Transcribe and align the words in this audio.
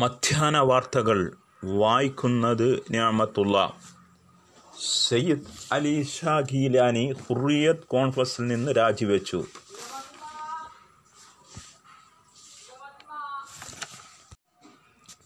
മധ്യാഹ്ന 0.00 0.58
വാർത്തകൾ 0.58 1.36
വായിക്കുന്നത് 1.64 2.82
ഞാമത്തുള്ള 2.90 3.76
സയ്യിദ് 5.08 5.40
അലി 5.72 6.02
ഷാ 6.02 6.40
ഗീലാനി 6.40 7.14
ഹുറിയത്ത് 7.28 7.86
കോൺഫറൻസിൽ 7.86 8.46
നിന്ന് 8.46 8.72
രാജിവെച്ചു. 8.72 9.44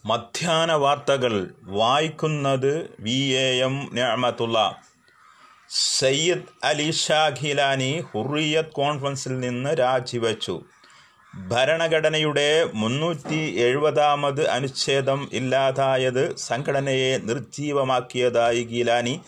മധ്യാന 0.07 0.73
വാർത്തകൾ 0.73 1.55
വായിക്കുന്നത് 1.63 2.97
വി 3.01 3.19
എ 3.21 3.61
എം 3.63 3.91
ഞാമത്തുള്ള 3.93 4.83
സയ്യിദ് 5.69 6.67
അലി 6.67 6.91
ഷാ 6.91 7.31
ഖിലാനി 7.43 8.05
ഹുറിയത്ത് 8.13 8.71
കോൺഫറൻസിൽ 8.71 9.41
നിന്ന് 9.41 9.71
രാജിവെച്ചു. 9.71 10.65
ഭരണഘടനയുടെ 11.51 12.71
മുന്നൂറ്റി 12.75 13.39
എഴുപതാമത് 13.59 14.49
അനുച്ഛേദം 14.49 15.29
ഇല്ലാതായത് 15.33 16.37
സംഘടനയെ 16.37 17.17
നിർജീവമാക്കിയതായി 17.17 18.63
ഗീലാനി 18.65 19.21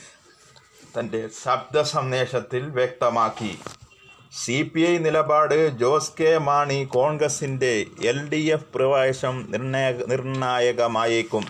തന്റെ 0.99 1.29
ശബ്ദ 1.45 1.83
സന്ദേശത്തിൽ 1.83 2.63
വ്യക്തമാക്കി. 2.63 3.59
സി 4.33 4.63
പി 4.63 4.81
ഐ 4.81 4.99
നിലപാട് 4.99 5.79
ജോസ് 5.79 6.13
കെ 6.21 6.39
മാണി 6.39 6.85
കോൺഗ്രസിന്റെ 6.85 7.87
എൽ 8.05 8.29
ഡി 8.29 8.43
എഫ് 8.57 8.73
പ്രവേശം 8.75 9.47
നിർണയ 9.51 9.91
നിർണായകമായേക്കും. 10.07 11.47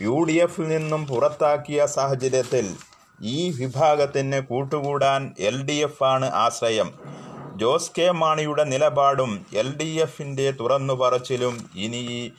യു 0.00 0.24
ഡി 0.28 0.32
എഫിൽ 0.32 0.68
നിന്നും 0.68 1.06
പുറത്താക്കിയ 1.06 1.86
സാഹചര്യത്തിൽ 1.86 2.76
ഈ 3.22 3.50
വിഭാഗത്തിന് 3.58 4.40
കൂട്ടുകൂടാൻ 4.40 5.34
എൽ 5.38 5.62
ഡി 5.62 5.72
എഫ് 5.72 6.04
ആണ് 6.04 6.30
ആശ്രയം. 6.44 7.13
ജോസ് 7.56 7.90
കെ 7.98 8.10
മാണിയുടെ 8.10 8.64
നിലപാടും 8.64 9.46
എൽ 9.54 9.76
ഡി 9.76 9.84
എഫിന്റെ 9.84 10.50
തുറന്നു 10.50 10.94
പറച്ചിലും 10.94 11.70
ഇനി 11.74 12.32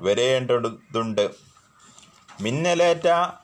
വരേണ്ടതുണ്ട്. 0.00 1.30
മിന്നലേറ്റ 2.40 3.36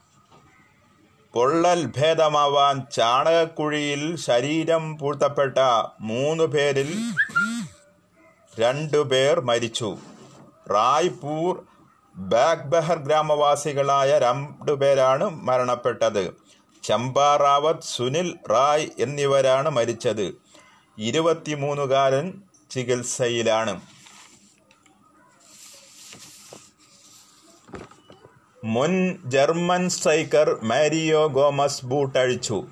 പൊള്ളൽ 1.33 1.93
ഭേദമാവാൻ 1.97 2.83
ചാണകക്കുഴിയിൽ 2.93 4.17
ശരീരം 4.17 4.99
പൂഴ്ത്തപ്പെട്ട 4.99 5.59
മൂന്ന് 6.01 6.45
പേരിൽ 6.45 6.93
രണ്ടു 8.61 8.99
പേർ 8.99 9.41
മരിച്ചു. 9.41 9.97
റായ്പൂർ 10.71 11.63
ബാഗ്ബഹർ 12.17 12.99
ഗ്രാമവാസികളായ 12.99 14.19
രണ്ടുപേരാണ് 14.19 15.31
മരണപ്പെട്ടത്. 15.31 16.35
ചമ്പ 16.83 17.37
റാവത്ത് 17.37 17.89
സുനിൽ 17.97 18.39
റായ് 18.51 18.89
എന്നിവരാണ് 18.99 19.71
മരിച്ചത്. 19.71 20.42
ഇരുപത്തിമൂന്നുകാരൻ 20.99 22.43
ചികിത്സയിലാണ്. 22.71 23.81
മുൻ 28.65 29.19
German 29.27 29.89
striker 29.89 30.59
Mario 30.63 31.27
Gomez 31.27 31.85
ബൂട്ടഴിച്ചു. 31.85 32.67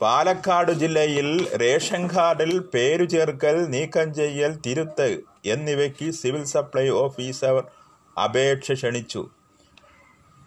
Palakkad 0.00 0.72
ജില്ലയിൽ 0.72 1.56
റേഷൻ 1.56 2.06
കാർഡിൽ 2.06 2.58
പേരു 2.58 3.04
ചേർക്കൽ 3.04 3.66
നീക്കം 3.66 4.14
ചെയ്യൽ 4.14 4.58
തിരുത്ത് 4.66 5.20
എന്നിവയ്ക്ക് 5.46 6.10
സിവിൽ 6.10 6.44
സപ്ലൈ 6.44 6.88
ഓഫീസർ 6.88 7.64
അപേക്ഷ 8.24 8.72
ക്ഷണിച്ചു. 8.72 9.30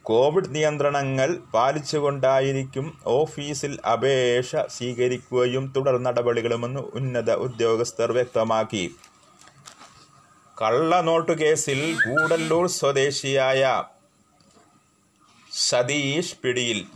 കോവിഡ് 0.07 0.55
നിയന്ത്രണങ്ങൾ 0.55 1.37
പാലിച്ചുകൊണ്ടായിരിക്കും 1.53 2.85
ഓഫീസിൽ 3.05 3.79
അപേക്ഷ 3.93 4.55
സ്വീകരിക്കുകയും 4.55 5.73
തുടർ 5.75 5.97
നടപടികളുമെന്ന് 5.97 6.79
ഉന്നത 6.79 7.31
ഉദ്യോഗസ്ഥർ 7.31 8.11
വ്യക്തമാക്കി. 8.11 8.95
കള്ളനോട്ടു 10.61 11.31
കേസിൽ 11.31 11.81
കൂടല്ലൂർ 11.95 12.67
സ്വദേശിയായ 12.67 13.83
സതീഷ് 15.51 16.35
പിടിയിൽ. 16.43 16.87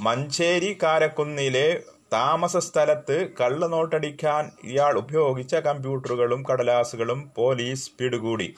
മഞ്ചേരി 0.00 0.78
കാരക്കുന്നിലെ 0.82 1.82
താമസ 2.12 2.56
സ്ഥലത്ത് 2.56 3.28
കള്ളനോട്ടടിക്കാൻ 3.40 4.50
ഇയാൾ 4.64 4.98
ഉപയോഗിച്ച 4.98 5.54
കമ്പ്യൂട്ടറുകളും 5.54 6.42
കടലാസുകളും 6.46 7.30
പോലീസ് 7.36 7.90
പിടികൂടി. 7.98 8.54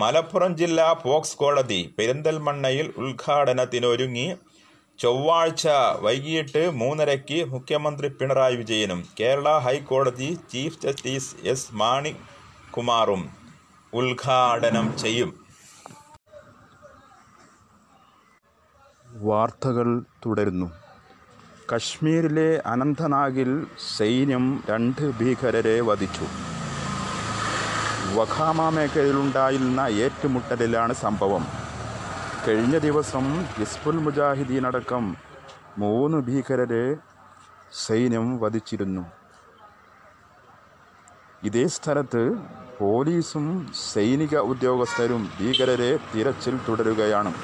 മലപ്പുറം 0.00 0.52
ജില്ലാ 0.60 0.86
പോക്സ് 1.04 1.36
കോടതി 1.36 1.78
പെരിന്തൽമണ്ണയിൽ 1.98 2.86
ഉദ്ഘാടനത്തിനൊരുങ്ങി. 3.02 4.26
ചൊവ്വാഴ്ച 4.98 5.68
വൈകിട്ട് 6.04 6.62
മൂന്നരയ്ക്ക് 6.80 7.38
മുഖ്യമന്ത്രി 7.52 8.08
പിണറായി 8.08 8.56
വിജയനും 8.56 9.00
കേരള 9.20 9.58
ഹൈക്കോടതി 9.58 10.28
ചീഫ് 10.52 10.80
ജസ്റ്റിസ് 10.84 11.34
എസ് 11.52 11.74
മാണികുമാറും 11.80 13.22
ഉദ്ഘാടനം 13.92 14.86
ചെയ്യും. 15.02 15.32
വാർത്തകൾ 19.28 19.88
തുടരുന്നു. 20.26 20.70
കശ്മീരിലെ 21.72 22.50
അനന്തനാഗിൽ 22.66 23.50
സൈന്യം 23.96 24.46
രണ്ട് 24.70 25.04
ഭീകരരെ 25.20 25.80
വധിച്ചു. 25.80 26.26
വഖാമ 28.14 28.68
മേഖലയിലുണ്ടായിരുന്ന 28.68 29.80
ഏറ്റുമുട്ടലിലാണ് 29.80 30.92
സംഭവം. 30.94 31.46
കഴിഞ്ഞ 32.48 32.78
ദിവസം 32.78 33.42
ഹിസ്ബുൽ 33.44 33.98
മുജാഹിദീൻ 33.98 34.66
അടക്കം 34.66 35.16
മൂന്ന് 35.78 36.18
ഭീകരരെ 36.18 36.96
സൈന്യം 37.86 38.40
വധിച്ചിരുന്നു. 38.40 39.04
ഇതേ 41.42 41.66
സ്ഥലത്ത് 41.66 42.22
പോലീസും 42.80 43.72
സൈനിക 43.92 44.36
ഉദ്യോഗസ്ഥരും 44.36 45.30
ഭീകരരെ 45.40 45.98
തിരച്ചിൽ 46.14 46.60
തുടരുകയാണ്. 46.68 47.34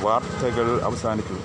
വാർത്തകൾ 0.00 0.80
അവസാനിച്ചു 0.82 1.36